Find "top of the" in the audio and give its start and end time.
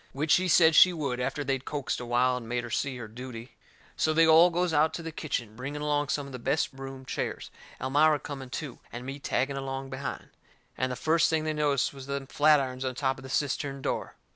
12.95-13.29